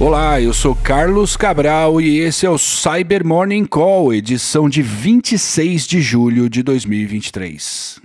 [0.00, 5.86] Olá, eu sou Carlos Cabral e esse é o Cyber Morning Call, edição de 26
[5.86, 8.00] de julho de 2023.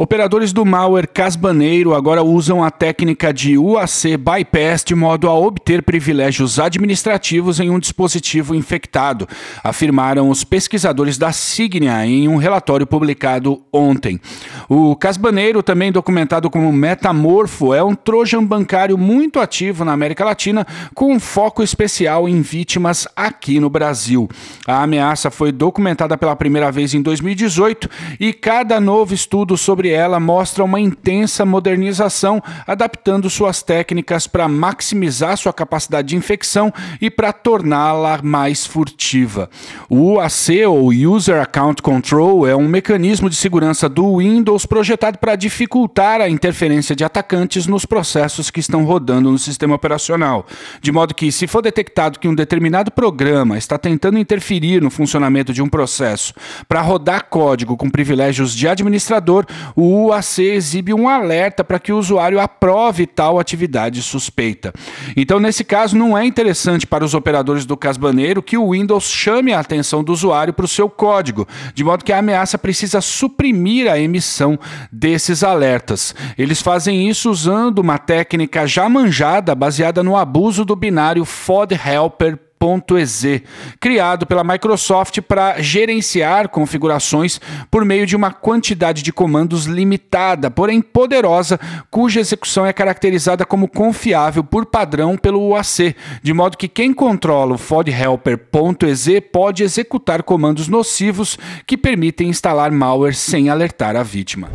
[0.00, 5.82] Operadores do malware Casbaneiro agora usam a técnica de UAC bypass de modo a obter
[5.82, 9.28] privilégios administrativos em um dispositivo infectado,
[9.64, 14.20] afirmaram os pesquisadores da Signia em um relatório publicado ontem.
[14.68, 20.64] O Casbaneiro, também documentado como Metamorfo, é um trojan bancário muito ativo na América Latina,
[20.94, 24.28] com um foco especial em vítimas aqui no Brasil.
[24.64, 30.20] A ameaça foi documentada pela primeira vez em 2018 e cada novo estudo sobre ela
[30.20, 37.32] mostra uma intensa modernização, adaptando suas técnicas para maximizar sua capacidade de infecção e para
[37.32, 39.50] torná-la mais furtiva.
[39.88, 45.36] O UAC, ou User Account Control, é um mecanismo de segurança do Windows projetado para
[45.36, 50.46] dificultar a interferência de atacantes nos processos que estão rodando no sistema operacional.
[50.80, 55.52] De modo que, se for detectado que um determinado programa está tentando interferir no funcionamento
[55.52, 56.34] de um processo
[56.68, 59.46] para rodar código com privilégios de administrador,
[59.80, 64.72] o UAC exibe um alerta para que o usuário aprove tal atividade suspeita.
[65.16, 69.52] Então, nesse caso, não é interessante para os operadores do Casbaneiro que o Windows chame
[69.52, 73.88] a atenção do usuário para o seu código, de modo que a ameaça precisa suprimir
[73.88, 74.58] a emissão
[74.90, 76.12] desses alertas.
[76.36, 83.42] Eles fazem isso usando uma técnica já manjada baseada no abuso do binário FOD-Helper .ez,
[83.80, 90.80] criado pela Microsoft para gerenciar configurações por meio de uma quantidade de comandos limitada, porém
[90.80, 91.58] poderosa,
[91.90, 97.54] cuja execução é caracterizada como confiável por padrão pelo UAC, de modo que quem controla
[97.54, 104.48] o fodhelper.ez pode executar comandos nocivos que permitem instalar malware sem alertar a vítima.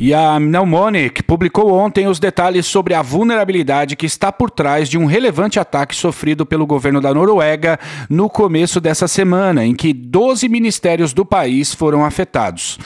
[0.00, 4.96] E a Mnemonic publicou ontem os detalhes sobre a vulnerabilidade que está por trás de
[4.96, 10.48] um relevante ataque sofrido pelo governo da Noruega no começo dessa semana, em que 12
[10.48, 12.78] ministérios do país foram afetados.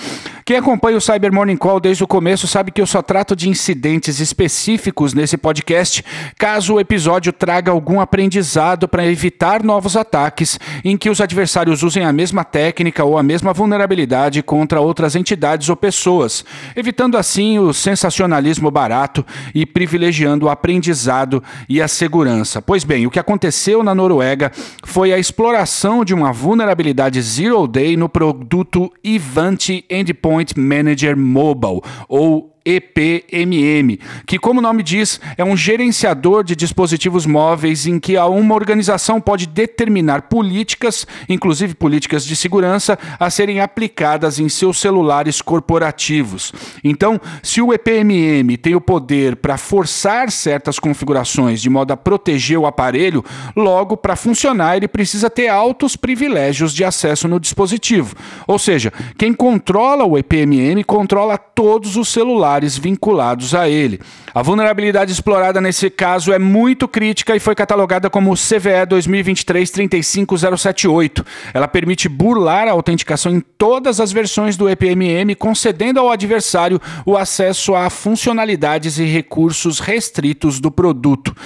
[0.44, 3.48] Quem acompanha o Cyber Morning Call desde o começo sabe que eu só trato de
[3.48, 6.04] incidentes específicos nesse podcast,
[6.36, 12.04] caso o episódio traga algum aprendizado para evitar novos ataques em que os adversários usem
[12.04, 16.44] a mesma técnica ou a mesma vulnerabilidade contra outras entidades ou pessoas,
[16.74, 22.60] evitando assim o sensacionalismo barato e privilegiando o aprendizado e a segurança.
[22.60, 24.50] Pois bem, o que aconteceu na Noruega
[24.82, 32.51] foi a exploração de uma vulnerabilidade Zero Day no produto Ivanti Endpoint Manager Mobile, ou
[32.64, 38.54] EPMM, que, como o nome diz, é um gerenciador de dispositivos móveis em que uma
[38.54, 46.52] organização pode determinar políticas, inclusive políticas de segurança, a serem aplicadas em seus celulares corporativos.
[46.84, 52.58] Então, se o EPMM tem o poder para forçar certas configurações de modo a proteger
[52.58, 53.24] o aparelho,
[53.56, 58.14] logo, para funcionar, ele precisa ter altos privilégios de acesso no dispositivo.
[58.46, 64.00] Ou seja, quem controla o EPMM controla todos os celulares vinculados a ele.
[64.34, 71.24] A vulnerabilidade explorada nesse caso é muito crítica e foi catalogada como CVE 2023-35078.
[71.52, 77.14] Ela permite burlar a autenticação em todas as versões do EPMM, concedendo ao adversário o
[77.16, 81.36] acesso a funcionalidades e recursos restritos do produto.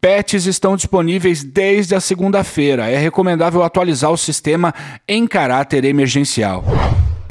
[0.00, 2.90] Patches estão disponíveis desde a segunda-feira.
[2.90, 4.74] É recomendável atualizar o sistema
[5.06, 6.64] em caráter emergencial.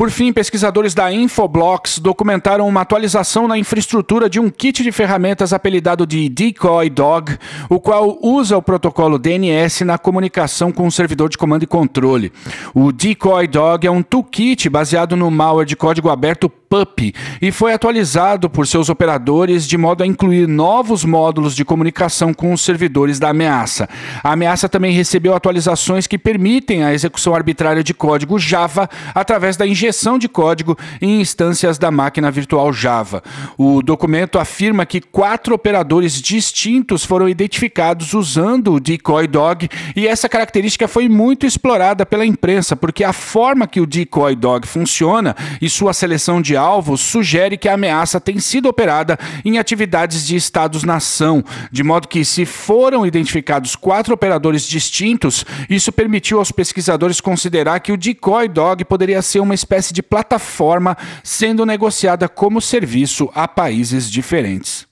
[0.02, 5.54] Por fim, pesquisadores da Infoblox documentaram uma atualização na infraestrutura de um kit de ferramentas
[5.54, 7.38] apelidado de Decoy Dog,
[7.70, 12.34] o qual usa o protocolo DNS na comunicação com o servidor de comando e controle.
[12.74, 17.74] O Decoy Dog é um toolkit baseado no malware de código aberto PUP e foi
[17.74, 23.20] atualizado por seus operadores de modo a incluir novos módulos de comunicação com os servidores
[23.20, 23.90] da ameaça.
[24.24, 29.68] A ameaça também recebeu atualizações que permitem a execução arbitrária de código Java através da
[29.68, 33.22] injeção de código em instâncias da máquina virtual Java.
[33.58, 40.30] O documento afirma que quatro operadores distintos foram identificados usando o decoy dog e essa
[40.30, 45.70] característica foi muito explorada pela imprensa porque a forma que o decoy dog funciona e
[45.70, 51.44] sua seleção de alvos sugere que a ameaça tem sido operada em atividades de Estados-nação,
[51.72, 57.92] de modo que, se foram identificados quatro operadores distintos, isso permitiu aos pesquisadores considerar que
[57.92, 64.10] o Decoy Dog poderia ser uma espécie de plataforma sendo negociada como serviço a países
[64.10, 64.86] diferentes.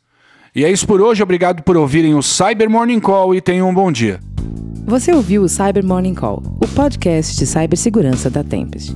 [0.55, 3.73] E é isso por hoje, obrigado por ouvirem o Cyber Morning Call e tenham um
[3.73, 4.19] bom dia.
[4.85, 8.95] Você ouviu o Cyber Morning Call, o podcast de cibersegurança da Tempest.